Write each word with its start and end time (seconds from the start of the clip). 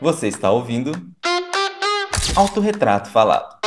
Você 0.00 0.28
está 0.28 0.48
ouvindo 0.52 0.92
Autorretrato 2.36 3.10
Falado, 3.10 3.58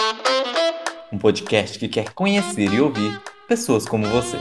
um 1.12 1.18
podcast 1.18 1.78
que 1.78 1.90
quer 1.90 2.14
conhecer 2.14 2.72
e 2.74 2.80
ouvir 2.80 3.21
pessoas 3.50 3.86
como 3.86 4.07
você. 4.07 4.38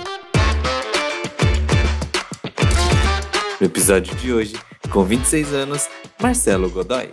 No 3.60 3.66
episódio 3.66 4.14
de 4.14 4.32
hoje, 4.32 4.54
com 4.92 5.02
26 5.02 5.52
anos, 5.52 5.88
Marcelo 6.22 6.70
Godoy. 6.70 7.10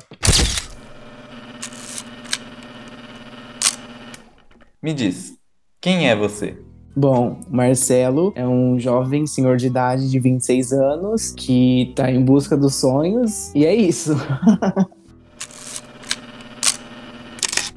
Me 4.79 4.93
diz, 4.93 5.33
quem 5.81 6.07
é 6.07 6.15
você? 6.15 6.55
Bom, 6.99 7.37
Marcelo 7.47 8.33
é 8.35 8.47
um 8.47 8.79
jovem 8.79 9.27
senhor 9.27 9.57
de 9.57 9.67
idade 9.67 10.09
de 10.09 10.19
26 10.19 10.73
anos 10.73 11.31
que 11.31 11.93
tá 11.95 12.09
em 12.09 12.25
busca 12.25 12.57
dos 12.57 12.73
sonhos 12.73 13.53
e 13.53 13.67
é 13.67 13.75
isso. 13.75 14.15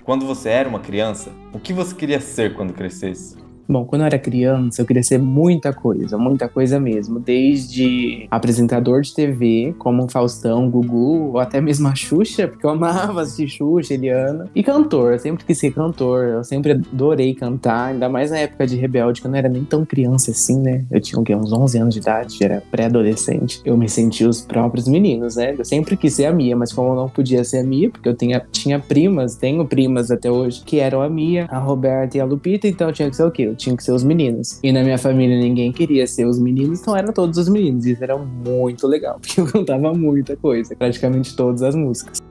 Quando 0.03 0.25
você 0.25 0.49
era 0.49 0.67
uma 0.67 0.81
criança, 0.81 1.31
o 1.53 1.59
que 1.59 1.75
você 1.75 1.95
queria 1.95 2.19
ser 2.19 2.55
quando 2.55 2.73
crescesse? 2.73 3.37
Bom, 3.71 3.85
quando 3.85 4.03
eu 4.03 4.07
era 4.07 4.19
criança, 4.19 4.83
eu 4.83 4.87
queria 4.87 5.03
ser 5.05 5.19
muita 5.21 5.73
coisa, 5.73 6.19
muita 6.19 6.49
coisa 6.49 6.81
mesmo. 6.81 7.21
Desde 7.21 8.27
apresentador 8.29 9.01
de 9.01 9.15
TV, 9.15 9.77
como 9.79 10.11
Faustão, 10.11 10.69
Gugu, 10.69 11.31
ou 11.31 11.39
até 11.39 11.61
mesmo 11.61 11.87
a 11.87 11.95
Xuxa, 11.95 12.49
porque 12.49 12.67
eu 12.67 12.71
amava 12.71 13.21
assistir 13.23 13.49
Xuxa, 13.49 13.95
Eliana. 13.95 14.51
E 14.57 14.65
cantor, 14.65 15.13
eu 15.13 15.19
sempre 15.21 15.45
quis 15.45 15.57
ser 15.57 15.73
cantor, 15.73 16.25
eu 16.25 16.43
sempre 16.43 16.73
adorei 16.73 17.33
cantar, 17.33 17.91
ainda 17.91 18.09
mais 18.09 18.33
na 18.33 18.39
época 18.39 18.67
de 18.67 18.75
Rebelde, 18.75 19.21
que 19.21 19.29
eu 19.29 19.31
não 19.31 19.39
era 19.39 19.49
nem 19.49 19.63
tão 19.63 19.85
criança 19.85 20.33
assim, 20.33 20.59
né? 20.59 20.85
Eu 20.91 21.01
tinha 21.01 21.21
uns 21.39 21.53
11 21.53 21.79
anos 21.79 21.95
de 21.95 22.01
idade, 22.01 22.43
era 22.43 22.61
pré-adolescente. 22.73 23.61
Eu 23.65 23.77
me 23.77 23.89
sentia 23.89 24.29
os 24.29 24.41
próprios 24.41 24.89
meninos, 24.89 25.37
né? 25.37 25.55
Eu 25.57 25.65
sempre 25.65 25.97
quis 25.97 26.15
ser 26.15 26.25
a 26.25 26.33
Mia, 26.33 26.57
mas 26.57 26.73
como 26.73 26.89
eu 26.89 26.97
não 26.97 27.09
podia 27.09 27.45
ser 27.45 27.59
a 27.59 27.63
Mia, 27.63 27.89
porque 27.89 28.09
eu 28.09 28.17
tinha, 28.17 28.45
tinha 28.51 28.81
primas, 28.81 29.37
tenho 29.37 29.65
primas 29.65 30.11
até 30.11 30.29
hoje, 30.29 30.61
que 30.67 30.81
eram 30.81 31.03
a 31.03 31.09
Mia, 31.09 31.47
a 31.49 31.59
Roberta 31.61 32.19
e 32.19 32.21
a 32.21 32.25
Lupita, 32.25 32.67
então 32.67 32.89
eu 32.89 32.93
tinha 32.93 33.09
que 33.09 33.15
ser 33.15 33.23
o 33.23 33.31
quê? 33.31 33.60
Eu 33.61 33.65
tinha 33.65 33.77
que 33.77 33.85
ser 33.85 33.93
os 33.93 34.03
meninos. 34.03 34.59
E 34.63 34.73
na 34.73 34.83
minha 34.83 34.97
família 34.97 35.39
ninguém 35.39 35.71
queria 35.71 36.07
ser 36.07 36.25
os 36.25 36.39
meninos, 36.39 36.81
então 36.81 36.97
eram 36.97 37.13
todos 37.13 37.37
os 37.37 37.47
meninos. 37.47 37.85
Isso 37.85 38.03
era 38.03 38.17
muito 38.17 38.87
legal, 38.87 39.19
porque 39.21 39.39
eu 39.39 39.47
cantava 39.47 39.93
muita 39.93 40.35
coisa, 40.35 40.75
praticamente 40.75 41.37
todas 41.37 41.63
as 41.63 41.75
músicas. 41.75 42.23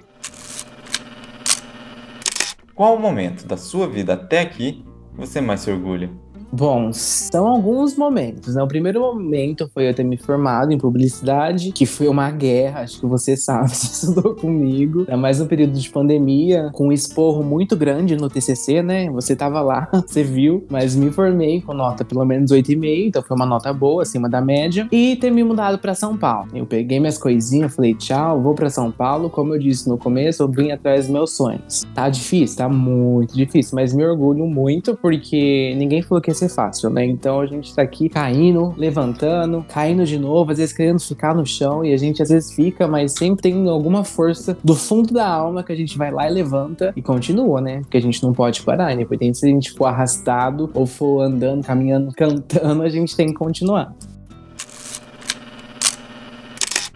Qual 2.73 2.95
o 2.95 2.99
momento 2.99 3.45
da 3.45 3.57
sua 3.57 3.87
vida 3.87 4.13
até 4.13 4.41
aqui 4.41 4.83
você 5.15 5.39
mais 5.39 5.59
se 5.59 5.69
orgulha? 5.69 6.09
Bom, 6.51 6.91
são 6.91 7.47
alguns 7.47 7.95
momentos. 7.95 8.55
Né? 8.55 8.63
O 8.63 8.67
primeiro 8.67 8.99
momento 8.99 9.69
foi 9.71 9.87
eu 9.87 9.93
ter 9.93 10.03
me 10.03 10.17
formado 10.17 10.71
em 10.71 10.77
publicidade, 10.77 11.71
que 11.71 11.85
foi 11.85 12.07
uma 12.07 12.31
guerra, 12.31 12.81
acho 12.81 12.99
que 12.99 13.05
você 13.05 13.37
sabe, 13.37 13.69
você 13.69 14.07
estudou 14.07 14.35
comigo. 14.35 15.01
Ainda 15.01 15.17
mais 15.17 15.39
no 15.39 15.45
período 15.45 15.73
de 15.73 15.89
pandemia, 15.89 16.71
com 16.73 16.87
um 16.87 16.91
esporro 16.91 17.43
muito 17.43 17.75
grande 17.75 18.15
no 18.15 18.29
TCC, 18.29 18.81
né? 18.81 19.09
Você 19.11 19.35
tava 19.35 19.61
lá, 19.61 19.87
você 20.05 20.23
viu, 20.23 20.65
mas 20.69 20.95
me 20.95 21.11
formei 21.11 21.61
com 21.61 21.73
nota 21.73 22.03
pelo 22.03 22.25
menos 22.25 22.51
8,5, 22.51 23.07
então 23.07 23.21
foi 23.21 23.35
uma 23.35 23.45
nota 23.45 23.71
boa, 23.71 24.01
acima 24.01 24.27
da 24.27 24.41
média. 24.41 24.87
E 24.91 25.15
ter 25.17 25.31
me 25.31 25.43
mudado 25.43 25.77
para 25.77 25.93
São 25.93 26.17
Paulo. 26.17 26.49
Eu 26.53 26.65
peguei 26.65 26.99
minhas 26.99 27.17
coisinhas, 27.17 27.75
falei 27.75 27.93
tchau, 27.93 28.41
vou 28.41 28.55
para 28.55 28.69
São 28.69 28.91
Paulo. 28.91 29.29
Como 29.29 29.53
eu 29.53 29.59
disse 29.59 29.87
no 29.87 29.97
começo, 29.97 30.41
eu 30.41 30.47
vim 30.47 30.71
atrás 30.71 31.05
dos 31.05 31.13
meus 31.13 31.31
sonhos. 31.31 31.85
Tá 31.93 32.09
difícil, 32.09 32.57
tá 32.57 32.67
muito 32.67 33.35
difícil, 33.35 33.75
mas 33.75 33.93
me 33.93 34.03
orgulho 34.03 34.45
muito 34.47 34.95
porque 34.95 35.75
ninguém 35.77 36.01
falou 36.01 36.21
que 36.21 36.31
ser 36.39 36.49
fácil, 36.49 36.89
né? 36.89 37.05
Então 37.05 37.39
a 37.39 37.45
gente 37.45 37.73
tá 37.75 37.81
aqui 37.81 38.09
caindo, 38.09 38.73
levantando, 38.77 39.65
caindo 39.67 40.05
de 40.05 40.17
novo, 40.17 40.51
às 40.51 40.57
vezes 40.57 40.75
querendo 40.75 40.99
ficar 40.99 41.35
no 41.35 41.45
chão 41.45 41.83
e 41.83 41.93
a 41.93 41.97
gente 41.97 42.21
às 42.21 42.29
vezes 42.29 42.53
fica, 42.53 42.87
mas 42.87 43.13
sempre 43.13 43.43
tem 43.43 43.67
alguma 43.67 44.03
força 44.03 44.57
do 44.63 44.75
fundo 44.75 45.13
da 45.13 45.27
alma 45.27 45.63
que 45.63 45.71
a 45.71 45.75
gente 45.75 45.97
vai 45.97 46.11
lá 46.11 46.29
e 46.29 46.33
levanta 46.33 46.93
e 46.95 47.01
continua, 47.01 47.61
né? 47.61 47.81
Porque 47.81 47.97
a 47.97 48.01
gente 48.01 48.23
não 48.23 48.33
pode 48.33 48.61
parar, 48.63 48.93
independente 48.93 49.37
se 49.37 49.45
a 49.45 49.49
gente 49.49 49.71
for 49.71 49.85
arrastado 49.85 50.69
ou 50.73 50.85
for 50.85 51.21
andando, 51.21 51.63
caminhando, 51.63 52.11
cantando, 52.17 52.81
a 52.81 52.89
gente 52.89 53.15
tem 53.15 53.27
que 53.27 53.33
continuar. 53.33 53.93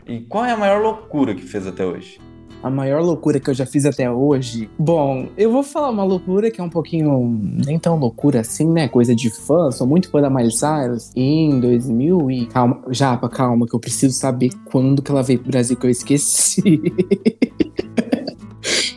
E 0.07 0.19
qual 0.21 0.43
é 0.43 0.51
a 0.51 0.57
maior 0.57 0.81
loucura 0.81 1.33
que 1.33 1.43
fez 1.43 1.65
até 1.65 1.85
hoje? 1.85 2.19
A 2.63 2.69
maior 2.69 3.01
loucura 3.01 3.39
que 3.39 3.49
eu 3.49 3.53
já 3.53 3.65
fiz 3.65 3.85
até 3.85 4.09
hoje. 4.09 4.69
Bom, 4.79 5.27
eu 5.37 5.51
vou 5.51 5.61
falar 5.61 5.89
uma 5.89 6.03
loucura 6.03 6.49
que 6.49 6.61
é 6.61 6.63
um 6.63 6.69
pouquinho 6.69 7.39
nem 7.65 7.77
tão 7.77 7.97
loucura 7.99 8.39
assim, 8.39 8.67
né? 8.69 8.87
Coisa 8.87 9.13
de 9.13 9.29
fã. 9.29 9.69
Sou 9.69 9.85
muito 9.85 10.09
fã 10.09 10.21
da 10.21 10.29
Miley 10.29 10.51
Cyrus. 10.51 11.11
Em 11.15 11.59
2000 11.59 12.31
e 12.31 12.45
calma, 12.47 12.81
Japa, 12.89 13.27
calma, 13.27 13.67
que 13.67 13.75
eu 13.75 13.79
preciso 13.79 14.17
saber 14.17 14.49
quando 14.65 15.01
que 15.01 15.11
ela 15.11 15.21
veio 15.21 15.39
pro 15.39 15.51
Brasil 15.51 15.75
que 15.75 15.85
eu 15.85 15.91
esqueci. 15.91 16.63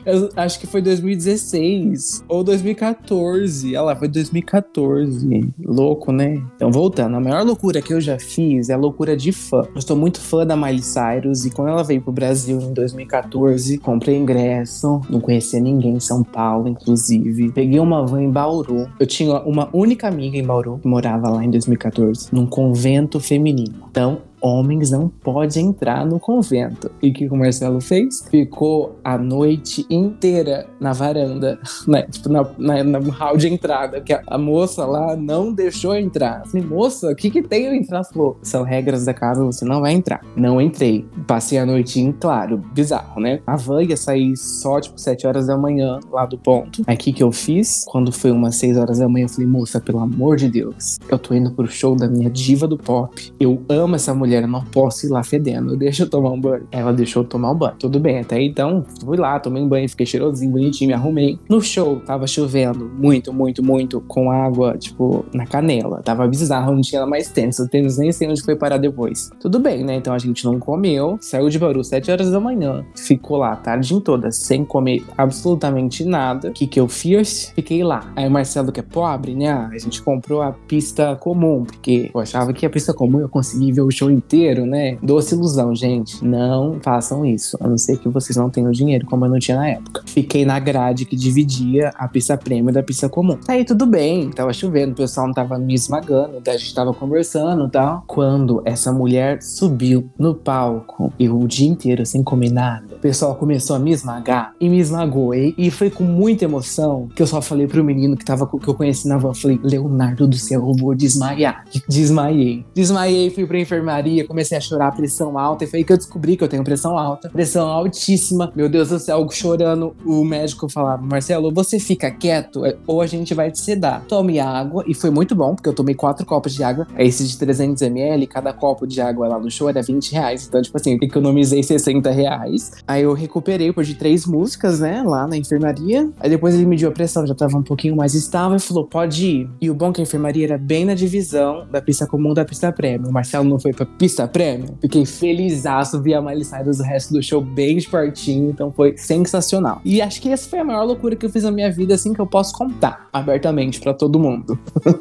Eu 0.06 0.30
acho 0.36 0.60
que 0.60 0.68
foi 0.68 0.80
2016 0.80 2.24
ou 2.28 2.44
2014. 2.44 3.70
Olha 3.70 3.82
lá, 3.82 3.96
foi 3.96 4.06
2014. 4.06 5.52
Louco, 5.64 6.12
né? 6.12 6.40
Então, 6.54 6.70
voltando, 6.70 7.16
a 7.16 7.20
maior 7.20 7.44
loucura 7.44 7.82
que 7.82 7.92
eu 7.92 8.00
já 8.00 8.16
fiz 8.16 8.68
é 8.68 8.74
a 8.74 8.76
loucura 8.76 9.16
de 9.16 9.32
fã. 9.32 9.66
Eu 9.74 9.82
sou 9.82 9.96
muito 9.96 10.20
fã 10.20 10.46
da 10.46 10.56
Miley 10.56 10.80
Cyrus 10.80 11.44
e 11.44 11.50
quando 11.50 11.70
ela 11.70 11.82
veio 11.82 12.00
pro 12.00 12.12
Brasil 12.12 12.60
em 12.60 12.72
2014, 12.72 13.78
comprei 13.78 14.16
ingresso, 14.16 15.00
não 15.10 15.20
conhecia 15.20 15.58
ninguém 15.58 15.96
em 15.96 16.00
São 16.00 16.22
Paulo, 16.22 16.68
inclusive. 16.68 17.50
Peguei 17.50 17.80
uma 17.80 18.06
van 18.06 18.22
em 18.22 18.30
Bauru. 18.30 18.88
Eu 19.00 19.06
tinha 19.08 19.40
uma 19.40 19.68
única 19.72 20.06
amiga 20.06 20.38
em 20.38 20.44
Bauru 20.44 20.78
que 20.78 20.86
morava 20.86 21.28
lá 21.28 21.44
em 21.44 21.50
2014, 21.50 22.28
num 22.32 22.46
convento 22.46 23.18
feminino. 23.18 23.74
Então, 23.90 24.20
homens 24.46 24.90
não 24.90 25.08
podem 25.08 25.66
entrar 25.66 26.06
no 26.06 26.20
convento. 26.20 26.90
E 27.02 27.10
o 27.10 27.12
que 27.12 27.28
o 27.28 27.36
Marcelo 27.36 27.80
fez? 27.80 28.26
Ficou 28.30 28.96
a 29.02 29.18
noite 29.18 29.84
inteira 29.90 30.66
na 30.80 30.92
varanda, 30.92 31.58
né? 31.86 32.02
Tipo, 32.02 32.28
na, 32.28 32.46
na, 32.58 32.84
no 32.84 33.10
hall 33.10 33.36
de 33.36 33.48
entrada, 33.48 34.00
que 34.00 34.12
a, 34.12 34.22
a, 34.26 34.38
moça 34.38 34.84
lá 34.84 35.16
não 35.16 35.52
deixou 35.52 35.94
entrar. 35.96 36.46
Falei, 36.46 36.66
moça, 36.66 37.10
o 37.10 37.16
que 37.16 37.30
que 37.30 37.42
tem 37.42 37.64
eu 37.64 37.74
entrar? 37.74 38.04
Falou, 38.04 38.38
são 38.42 38.62
regras 38.62 39.04
da 39.04 39.14
casa, 39.14 39.44
você 39.44 39.64
não 39.64 39.80
vai 39.80 39.92
entrar. 39.92 40.20
Não 40.36 40.60
entrei. 40.60 41.06
Passei 41.26 41.58
a 41.58 41.66
noite 41.66 42.00
em 42.00 42.12
claro, 42.12 42.58
bizarro, 42.72 43.20
né? 43.20 43.40
A 43.46 43.56
van 43.56 43.82
ia 43.82 43.96
sair 43.96 44.36
só, 44.36 44.80
tipo, 44.80 45.00
7 45.00 45.26
horas 45.26 45.46
da 45.46 45.56
manhã, 45.56 45.98
lá 46.10 46.26
do 46.26 46.38
ponto. 46.38 46.84
Que 46.98 47.12
que 47.12 47.22
eu 47.22 47.30
fiz? 47.30 47.84
Quando 47.86 48.10
foi 48.10 48.30
umas 48.32 48.56
6 48.56 48.76
horas 48.78 48.98
da 48.98 49.08
manhã, 49.08 49.26
eu 49.26 49.28
falei, 49.28 49.46
moça, 49.46 49.80
pelo 49.80 50.00
amor 50.00 50.36
de 50.36 50.48
Deus, 50.48 50.98
eu 51.08 51.18
tô 51.18 51.34
indo 51.34 51.52
pro 51.52 51.66
show 51.68 51.94
da 51.94 52.08
minha 52.08 52.28
diva 52.28 52.66
do 52.66 52.76
pop. 52.76 53.32
Eu 53.38 53.62
amo 53.68 53.94
essa 53.94 54.14
mulher 54.14 54.35
mulher, 54.36 54.42
eu 54.42 54.48
não 54.48 54.64
posso 54.64 55.06
ir 55.06 55.10
lá 55.10 55.22
fedendo, 55.22 55.76
deixa 55.76 56.02
eu 56.02 56.10
tomar 56.10 56.30
um 56.30 56.40
banho. 56.40 56.66
Ela 56.70 56.92
deixou 56.92 57.22
eu 57.22 57.28
tomar 57.28 57.50
um 57.52 57.54
banho. 57.54 57.74
Tudo 57.78 57.98
bem, 57.98 58.20
até 58.20 58.40
então, 58.40 58.84
fui 59.00 59.16
lá, 59.16 59.38
tomei 59.40 59.62
um 59.62 59.68
banho, 59.68 59.88
fiquei 59.88 60.06
cheirosinho, 60.06 60.52
bonitinho, 60.52 60.88
me 60.88 60.94
arrumei. 60.94 61.38
No 61.48 61.60
show, 61.60 62.00
tava 62.00 62.26
chovendo 62.26 62.90
muito, 62.98 63.32
muito, 63.32 63.62
muito, 63.62 64.00
com 64.02 64.30
água, 64.30 64.76
tipo, 64.76 65.24
na 65.32 65.46
canela. 65.46 66.02
Tava 66.02 66.26
bizarro, 66.26 66.74
não 66.74 66.80
tinha 66.80 67.06
mais 67.06 67.30
tênis. 67.30 67.58
O 67.58 67.68
tênis 67.68 67.98
nem 67.98 68.12
sei 68.12 68.28
onde 68.28 68.42
foi 68.42 68.56
parar 68.56 68.78
depois. 68.78 69.30
Tudo 69.40 69.58
bem, 69.58 69.84
né? 69.84 69.96
Então 69.96 70.12
a 70.12 70.18
gente 70.18 70.44
não 70.44 70.58
comeu, 70.58 71.18
saiu 71.20 71.48
de 71.48 71.58
Bauru 71.58 71.82
7 71.82 72.10
horas 72.10 72.30
da 72.30 72.40
manhã, 72.40 72.84
ficou 72.96 73.38
lá 73.38 73.52
a 73.52 73.56
tarde 73.56 74.00
toda, 74.00 74.30
sem 74.30 74.64
comer 74.64 75.04
absolutamente 75.16 76.04
nada. 76.04 76.48
O 76.48 76.52
que 76.52 76.66
que 76.66 76.78
eu 76.78 76.88
fiz? 76.88 77.52
Fiquei 77.54 77.82
lá. 77.82 78.12
Aí 78.14 78.28
o 78.28 78.30
Marcelo, 78.30 78.72
que 78.72 78.80
é 78.80 78.82
pobre, 78.82 79.34
né? 79.34 79.50
A 79.50 79.78
gente 79.78 80.02
comprou 80.02 80.42
a 80.42 80.52
pista 80.52 81.16
comum, 81.16 81.64
porque 81.64 82.10
eu 82.12 82.20
achava 82.20 82.52
que 82.52 82.66
a 82.66 82.70
pista 82.70 82.92
comum 82.92 83.20
eu 83.20 83.28
conseguia 83.28 83.72
ver 83.72 83.82
o 83.82 83.90
show 83.90 84.10
inteiro, 84.26 84.66
né? 84.66 84.98
Doce 85.02 85.34
ilusão, 85.34 85.74
gente. 85.74 86.24
Não 86.24 86.78
façam 86.82 87.24
isso. 87.24 87.56
A 87.60 87.68
não 87.68 87.78
ser 87.78 87.98
que 87.98 88.08
vocês 88.08 88.36
não 88.36 88.50
tenham 88.50 88.70
dinheiro, 88.72 89.06
como 89.06 89.24
eu 89.24 89.30
não 89.30 89.38
tinha 89.38 89.56
na 89.56 89.68
época. 89.68 90.02
Fiquei 90.06 90.44
na 90.44 90.58
grade 90.58 91.04
que 91.04 91.16
dividia 91.16 91.90
a 91.94 92.08
pista 92.08 92.36
prêmio 92.36 92.72
da 92.72 92.82
pista 92.82 93.08
comum. 93.08 93.38
Aí 93.48 93.64
tudo 93.64 93.86
bem, 93.86 94.30
tava 94.30 94.52
chovendo, 94.52 94.92
o 94.92 94.96
pessoal 94.96 95.26
não 95.26 95.34
tava 95.34 95.58
me 95.58 95.74
esmagando, 95.74 96.42
a 96.46 96.56
gente 96.56 96.74
tava 96.74 96.92
conversando 96.92 97.66
e 97.66 97.70
tal. 97.70 98.04
Quando 98.06 98.60
essa 98.64 98.92
mulher 98.92 99.40
subiu 99.40 100.10
no 100.18 100.34
palco 100.34 101.12
e 101.18 101.28
o 101.28 101.46
dia 101.46 101.68
inteiro 101.68 102.04
sem 102.04 102.22
comer 102.22 102.50
nada, 102.50 102.95
pessoal 103.06 103.36
começou 103.36 103.76
a 103.76 103.78
me 103.78 103.92
esmagar 103.92 104.52
e 104.60 104.68
me 104.68 104.80
esmagou. 104.80 105.32
E, 105.32 105.54
e 105.56 105.70
foi 105.70 105.90
com 105.90 106.02
muita 106.02 106.44
emoção 106.44 107.08
que 107.14 107.22
eu 107.22 107.26
só 107.26 107.40
falei 107.40 107.68
pro 107.68 107.84
menino 107.84 108.16
que 108.16 108.24
tava 108.24 108.46
que 108.46 108.68
eu 108.68 108.74
conheci 108.74 109.06
na 109.06 109.16
van, 109.16 109.32
falei, 109.32 109.60
Leonardo 109.62 110.26
do 110.26 110.36
céu, 110.36 110.66
eu 110.66 110.74
vou 110.74 110.92
desmaiar. 110.92 111.64
Desmaiei. 111.88 112.64
Desmaiei, 112.74 113.30
fui 113.30 113.46
pra 113.46 113.60
enfermaria 113.60 114.26
comecei 114.26 114.58
a 114.58 114.60
chorar, 114.60 114.90
pressão 114.92 115.38
alta, 115.38 115.64
e 115.64 115.66
foi 115.66 115.78
aí 115.78 115.84
que 115.84 115.92
eu 115.92 115.96
descobri 115.96 116.36
que 116.36 116.42
eu 116.42 116.48
tenho 116.48 116.64
pressão 116.64 116.98
alta, 116.98 117.28
pressão 117.28 117.68
altíssima. 117.68 118.52
Meu 118.56 118.68
Deus 118.68 118.88
do 118.88 118.98
céu, 118.98 119.26
chorando. 119.30 119.94
O 120.04 120.24
médico 120.24 120.68
falava: 120.68 121.02
Marcelo, 121.02 121.52
você 121.52 121.78
fica 121.78 122.10
quieto 122.10 122.64
é, 122.64 122.76
ou 122.86 123.00
a 123.00 123.06
gente 123.06 123.34
vai 123.34 123.52
te 123.52 123.60
sedar. 123.60 124.04
Tome 124.08 124.40
água, 124.40 124.84
e 124.86 124.94
foi 124.94 125.10
muito 125.10 125.34
bom, 125.34 125.54
porque 125.54 125.68
eu 125.68 125.74
tomei 125.74 125.94
quatro 125.94 126.26
copos 126.26 126.54
de 126.54 126.64
água, 126.64 126.86
esse 126.98 127.24
de 127.26 127.36
300ml, 127.36 128.26
cada 128.26 128.52
copo 128.52 128.86
de 128.86 129.00
água 129.00 129.28
lá 129.28 129.38
no 129.38 129.50
show 129.50 129.68
era 129.68 129.80
20 129.80 130.12
reais. 130.12 130.46
Então, 130.48 130.60
tipo 130.60 130.76
assim, 130.76 130.98
economizei 131.00 131.62
60 131.62 132.10
reais. 132.10 132.72
Aí 132.86 132.95
Aí 132.96 133.02
eu 133.02 133.12
recuperei, 133.12 133.70
perdi 133.74 133.94
três 133.94 134.24
músicas, 134.24 134.80
né, 134.80 135.02
lá 135.04 135.26
na 135.26 135.36
enfermaria. 135.36 136.10
Aí 136.18 136.30
depois 136.30 136.54
ele 136.54 136.64
mediu 136.64 136.88
a 136.88 136.92
pressão, 136.92 137.26
já 137.26 137.34
tava 137.34 137.58
um 137.58 137.62
pouquinho 137.62 137.94
mais 137.94 138.14
estável 138.14 138.56
e 138.56 138.60
falou: 138.60 138.86
pode 138.86 139.26
ir. 139.26 139.50
E 139.60 139.68
o 139.68 139.74
bom 139.74 139.90
é 139.90 139.92
que 139.92 140.00
a 140.00 140.04
enfermaria 140.04 140.46
era 140.46 140.56
bem 140.56 140.86
na 140.86 140.94
divisão 140.94 141.66
da 141.70 141.82
pista 141.82 142.06
comum 142.06 142.32
da 142.32 142.42
pista 142.42 142.72
prêmio. 142.72 143.10
O 143.10 143.12
Marcelo 143.12 143.46
não 143.46 143.60
foi 143.60 143.74
pra 143.74 143.84
pista 143.84 144.26
prêmio. 144.26 144.78
Fiquei 144.80 145.04
felizaço, 145.04 146.00
vi 146.00 146.14
a 146.14 146.22
Miley 146.22 146.42
Cyrus 146.42 146.80
o 146.80 146.82
resto 146.82 147.12
do 147.12 147.22
show 147.22 147.42
bem 147.42 147.76
de 147.76 147.86
pertinho, 147.86 148.48
então 148.48 148.72
foi 148.72 148.96
sensacional. 148.96 149.82
E 149.84 150.00
acho 150.00 150.18
que 150.22 150.30
essa 150.30 150.48
foi 150.48 150.60
a 150.60 150.64
maior 150.64 150.84
loucura 150.84 151.14
que 151.14 151.26
eu 151.26 151.30
fiz 151.30 151.42
na 151.42 151.50
minha 151.50 151.70
vida, 151.70 151.94
assim, 151.94 152.14
que 152.14 152.20
eu 152.20 152.26
posso 152.26 152.54
contar 152.54 153.10
abertamente 153.12 153.78
para 153.78 153.92
todo 153.92 154.18
mundo. 154.18 154.58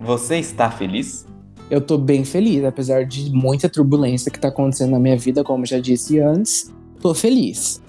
Você 0.00 0.38
está 0.38 0.70
feliz? 0.70 1.26
Eu 1.68 1.80
tô 1.80 1.98
bem 1.98 2.24
feliz, 2.24 2.64
apesar 2.64 3.04
de 3.04 3.30
muita 3.30 3.68
turbulência 3.68 4.30
que 4.30 4.38
tá 4.38 4.48
acontecendo 4.48 4.92
na 4.92 5.00
minha 5.00 5.16
vida, 5.16 5.42
como 5.42 5.66
já 5.66 5.80
disse 5.80 6.20
antes. 6.20 6.72
Tô 7.00 7.12
feliz. 7.12 7.82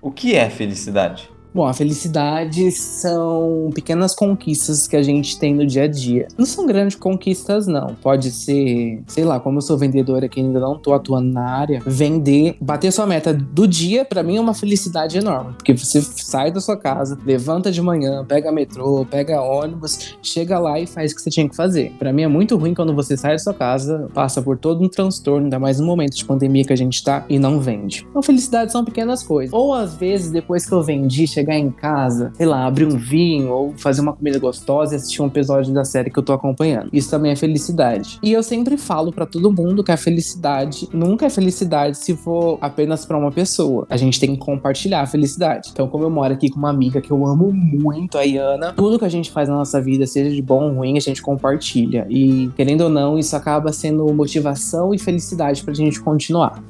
O 0.00 0.10
que 0.10 0.34
é 0.34 0.48
felicidade? 0.48 1.30
Bom, 1.52 1.66
a 1.66 1.74
felicidade 1.74 2.70
são 2.70 3.70
pequenas 3.74 4.14
conquistas 4.14 4.86
que 4.86 4.96
a 4.96 5.02
gente 5.02 5.38
tem 5.38 5.54
no 5.54 5.66
dia 5.66 5.84
a 5.84 5.88
dia. 5.88 6.28
Não 6.38 6.46
são 6.46 6.64
grandes 6.64 6.96
conquistas, 6.96 7.66
não. 7.66 7.96
Pode 8.00 8.30
ser, 8.30 9.02
sei 9.08 9.24
lá, 9.24 9.40
como 9.40 9.58
eu 9.58 9.62
sou 9.62 9.76
vendedora 9.76 10.28
que 10.28 10.40
ainda 10.40 10.60
não 10.60 10.78
tô 10.78 10.94
atuando 10.94 11.32
na 11.32 11.44
área, 11.44 11.82
vender, 11.84 12.56
bater 12.60 12.92
sua 12.92 13.06
meta 13.06 13.34
do 13.34 13.66
dia, 13.66 14.04
para 14.04 14.22
mim 14.22 14.36
é 14.36 14.40
uma 14.40 14.54
felicidade 14.54 15.18
enorme. 15.18 15.54
Porque 15.54 15.74
você 15.74 16.00
sai 16.00 16.52
da 16.52 16.60
sua 16.60 16.76
casa, 16.76 17.18
levanta 17.24 17.72
de 17.72 17.82
manhã, 17.82 18.24
pega 18.24 18.52
metrô, 18.52 19.04
pega 19.04 19.42
ônibus, 19.42 20.16
chega 20.22 20.58
lá 20.58 20.78
e 20.78 20.86
faz 20.86 21.10
o 21.10 21.16
que 21.16 21.22
você 21.22 21.30
tinha 21.30 21.48
que 21.48 21.56
fazer. 21.56 21.92
Para 21.98 22.12
mim 22.12 22.22
é 22.22 22.28
muito 22.28 22.56
ruim 22.56 22.74
quando 22.74 22.94
você 22.94 23.16
sai 23.16 23.32
da 23.32 23.38
sua 23.38 23.54
casa, 23.54 24.08
passa 24.14 24.40
por 24.40 24.56
todo 24.56 24.84
um 24.84 24.88
transtorno, 24.88 25.44
ainda 25.44 25.58
mais 25.58 25.80
no 25.80 25.86
momento 25.86 26.14
de 26.14 26.24
pandemia 26.24 26.64
que 26.64 26.72
a 26.72 26.76
gente 26.76 27.02
tá, 27.02 27.24
e 27.28 27.38
não 27.38 27.60
vende. 27.60 28.06
Então, 28.08 28.22
felicidade 28.22 28.70
são 28.70 28.84
pequenas 28.84 29.22
coisas. 29.22 29.52
Ou 29.52 29.74
às 29.74 29.94
vezes, 29.96 30.30
depois 30.30 30.64
que 30.64 30.72
eu 30.72 30.82
vendi, 30.82 31.26
chegar 31.40 31.58
em 31.58 31.70
casa, 31.70 32.32
sei 32.34 32.46
lá, 32.46 32.66
abrir 32.66 32.84
um 32.84 32.96
vinho 32.96 33.50
ou 33.50 33.74
fazer 33.76 34.02
uma 34.02 34.12
comida 34.12 34.38
gostosa 34.38 34.94
e 34.94 34.96
assistir 34.96 35.22
um 35.22 35.26
episódio 35.26 35.72
da 35.72 35.84
série 35.84 36.10
que 36.10 36.18
eu 36.18 36.22
tô 36.22 36.32
acompanhando. 36.32 36.90
Isso 36.92 37.10
também 37.10 37.32
é 37.32 37.36
felicidade. 37.36 38.18
E 38.22 38.32
eu 38.32 38.42
sempre 38.42 38.76
falo 38.76 39.12
para 39.12 39.24
todo 39.24 39.50
mundo 39.50 39.82
que 39.82 39.90
a 39.90 39.96
felicidade 39.96 40.88
nunca 40.92 41.26
é 41.26 41.30
felicidade 41.30 41.96
se 41.96 42.14
for 42.14 42.58
apenas 42.60 43.06
para 43.06 43.16
uma 43.16 43.32
pessoa. 43.32 43.86
A 43.88 43.96
gente 43.96 44.20
tem 44.20 44.34
que 44.34 44.38
compartilhar 44.38 45.00
a 45.00 45.06
felicidade. 45.06 45.70
Então, 45.72 45.88
como 45.88 46.04
eu 46.04 46.10
moro 46.10 46.32
aqui 46.32 46.50
com 46.50 46.58
uma 46.58 46.70
amiga 46.70 47.00
que 47.00 47.10
eu 47.10 47.26
amo 47.26 47.50
muito, 47.52 48.18
a 48.18 48.22
Iana, 48.22 48.74
tudo 48.74 48.98
que 48.98 49.04
a 49.04 49.08
gente 49.08 49.30
faz 49.30 49.48
na 49.48 49.56
nossa 49.56 49.80
vida, 49.80 50.06
seja 50.06 50.30
de 50.30 50.42
bom 50.42 50.64
ou 50.64 50.74
ruim, 50.74 50.96
a 50.96 51.00
gente 51.00 51.22
compartilha. 51.22 52.06
E, 52.10 52.50
querendo 52.54 52.82
ou 52.82 52.90
não, 52.90 53.18
isso 53.18 53.34
acaba 53.34 53.72
sendo 53.72 54.06
motivação 54.12 54.94
e 54.94 54.98
felicidade 54.98 55.62
pra 55.64 55.72
gente 55.72 56.00
continuar. 56.00 56.62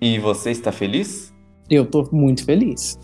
E 0.00 0.18
você 0.18 0.50
está 0.50 0.72
feliz? 0.72 1.29
Eu 1.70 1.86
tô 1.86 2.08
muito 2.10 2.44
feliz. 2.44 2.98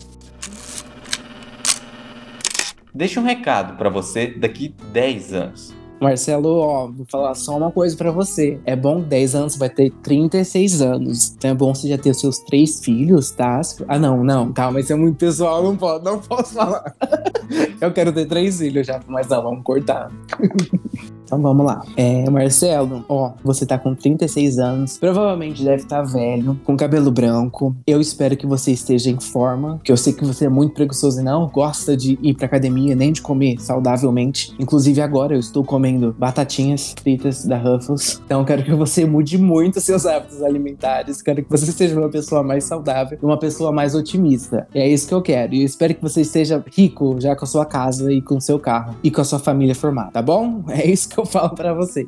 Deixa 2.93 3.19
um 3.19 3.23
recado 3.23 3.77
para 3.77 3.89
você 3.89 4.27
daqui 4.27 4.75
10 4.91 5.33
anos. 5.33 5.77
Marcelo, 6.01 6.59
ó, 6.59 6.87
vou 6.87 7.05
falar 7.09 7.33
só 7.33 7.57
uma 7.57 7.71
coisa 7.71 7.95
para 7.95 8.11
você. 8.11 8.59
É 8.65 8.75
bom 8.75 9.01
10 9.01 9.35
anos, 9.35 9.55
vai 9.55 9.69
ter 9.69 9.91
36 10.03 10.81
anos. 10.81 11.33
Então 11.35 11.51
é 11.51 11.53
bom 11.53 11.73
você 11.73 11.87
já 11.87 11.97
ter 11.97 12.11
os 12.11 12.19
seus 12.19 12.39
três 12.39 12.83
filhos, 12.83 13.31
tá? 13.31 13.61
Ah, 13.87 13.97
não, 13.97 14.23
não, 14.23 14.51
calma, 14.51 14.79
isso 14.79 14.93
é 14.93 14.95
muito 14.95 15.17
pessoal, 15.17 15.63
não 15.63 15.75
posso, 15.75 16.03
não 16.03 16.19
posso 16.19 16.53
falar. 16.53 16.93
Eu 17.81 17.91
quero 17.93 18.11
ter 18.11 18.27
três 18.27 18.59
filhos 18.59 18.85
já, 18.85 18.99
mas 19.07 19.27
não, 19.27 19.41
vamos 19.41 19.63
cortar. 19.63 20.11
Então 21.27 21.41
vamos 21.41 21.65
lá. 21.65 21.83
É, 21.97 22.27
Marcelo, 22.29 23.03
ó, 23.09 23.33
você 23.43 23.65
tá 23.65 23.77
com 23.77 23.93
36 23.93 24.57
anos, 24.59 24.97
provavelmente 24.97 25.63
deve 25.63 25.83
estar 25.83 25.97
tá 25.97 26.01
velho, 26.01 26.59
com 26.63 26.77
cabelo 26.77 27.11
branco. 27.11 27.75
Eu 27.85 27.99
espero 27.99 28.37
que 28.37 28.47
você 28.47 28.71
esteja 28.71 29.09
em 29.09 29.19
forma, 29.19 29.79
que 29.83 29.91
eu 29.91 29.97
sei 29.97 30.13
que 30.13 30.25
você 30.25 30.45
é 30.45 30.49
muito 30.49 30.73
preguiçoso 30.73 31.19
e 31.19 31.23
não 31.23 31.47
gosta 31.49 31.95
de 31.97 32.17
ir 32.23 32.33
pra 32.33 32.45
academia 32.45 32.95
nem 32.95 33.11
de 33.11 33.21
comer 33.21 33.59
saudavelmente. 33.59 34.55
Inclusive 34.57 35.01
agora 35.01 35.35
eu 35.35 35.39
estou 35.39 35.63
comendo 35.63 36.15
batatinhas 36.17 36.95
fritas 36.99 37.45
da 37.45 37.57
Ruffles. 37.57 38.21
Então 38.25 38.45
quero 38.45 38.63
que 38.63 38.73
você 38.73 39.05
mude 39.05 39.37
muito 39.37 39.81
seus 39.81 40.05
hábitos 40.05 40.41
alimentares. 40.41 41.21
Quero 41.21 41.43
que 41.43 41.49
você 41.49 41.71
seja 41.71 41.99
uma 41.99 42.09
pessoa 42.09 42.41
mais 42.41 42.63
saudável 42.63 43.17
uma 43.27 43.37
pessoa 43.37 43.71
mais 43.71 43.93
otimista. 43.93 44.67
E 44.73 44.79
é 44.79 44.87
isso 44.87 45.07
que 45.07 45.13
eu 45.13 45.21
quero. 45.21 45.53
E 45.53 45.61
eu 45.61 45.65
espero 45.65 45.93
que 45.93 46.01
você 46.01 46.21
esteja 46.21 46.63
rico 46.73 47.19
já 47.19 47.35
com 47.35 47.43
a 47.43 47.47
sua 47.47 47.65
casa 47.65 48.11
e 48.11 48.21
com 48.21 48.37
o 48.37 48.41
seu 48.41 48.57
carro 48.57 48.95
e 49.03 49.11
com 49.11 49.21
a 49.21 49.23
sua 49.23 49.39
família 49.39 49.75
formada, 49.75 50.11
tá 50.11 50.21
bom? 50.21 50.63
É 50.77 50.85
isso 50.85 51.09
que 51.09 51.16
eu 51.17 51.25
falo 51.25 51.55
para 51.55 51.73
você. 51.73 52.07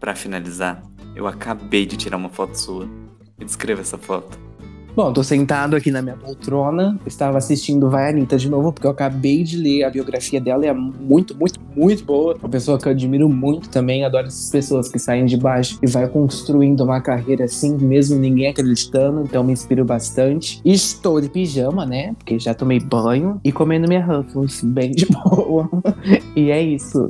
Para 0.00 0.14
finalizar, 0.14 0.82
eu 1.14 1.26
acabei 1.26 1.86
de 1.86 1.96
tirar 1.96 2.16
uma 2.16 2.28
foto 2.28 2.54
sua. 2.54 2.86
Me 3.38 3.44
descreva 3.44 3.80
essa 3.80 3.98
foto. 3.98 4.38
Bom, 4.96 5.12
tô 5.12 5.22
sentado 5.22 5.76
aqui 5.76 5.90
na 5.90 6.00
minha 6.00 6.16
poltrona, 6.16 6.98
estava 7.04 7.36
assistindo 7.36 7.90
Vai 7.90 8.08
Anitta 8.08 8.38
de 8.38 8.48
novo, 8.48 8.72
porque 8.72 8.86
eu 8.86 8.90
acabei 8.90 9.42
de 9.42 9.58
ler 9.58 9.84
a 9.84 9.90
biografia 9.90 10.40
dela 10.40 10.64
e 10.64 10.68
é 10.68 10.72
muito, 10.72 11.36
muito, 11.36 11.60
muito 11.76 12.02
boa. 12.02 12.34
Uma 12.40 12.48
pessoa 12.48 12.78
que 12.78 12.88
eu 12.88 12.92
admiro 12.92 13.28
muito 13.28 13.68
também, 13.68 14.06
adoro 14.06 14.26
essas 14.26 14.48
pessoas 14.48 14.88
que 14.88 14.98
saem 14.98 15.26
de 15.26 15.36
baixo 15.36 15.78
e 15.82 15.86
vai 15.86 16.08
construindo 16.08 16.80
uma 16.80 16.98
carreira 16.98 17.44
assim, 17.44 17.76
mesmo 17.76 18.18
ninguém 18.18 18.46
acreditando, 18.46 19.20
então 19.20 19.44
me 19.44 19.52
inspiro 19.52 19.84
bastante. 19.84 20.62
Estou 20.64 21.20
de 21.20 21.28
pijama, 21.28 21.84
né, 21.84 22.14
porque 22.16 22.38
já 22.38 22.54
tomei 22.54 22.80
banho 22.80 23.38
e 23.44 23.52
comendo 23.52 23.86
minha 23.86 24.02
Ruffles, 24.02 24.64
bem 24.64 24.92
de 24.92 25.04
boa. 25.12 25.68
e 26.34 26.50
é 26.50 26.62
isso. 26.62 27.06